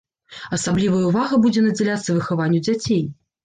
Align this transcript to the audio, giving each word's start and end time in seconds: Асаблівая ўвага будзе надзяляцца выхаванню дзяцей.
Асаблівая 0.57 1.03
ўвага 1.11 1.41
будзе 1.45 1.65
надзяляцца 1.67 2.19
выхаванню 2.19 2.67
дзяцей. 2.69 3.03